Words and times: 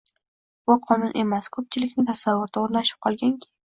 —Bu 0.69 0.77
qonun 0.87 1.13
emas. 1.23 1.49
Ko‘pchilikning 1.57 2.07
tasavvurida 2.09 2.65
o‘rnashib 2.67 3.03
qolganki 3.09 3.51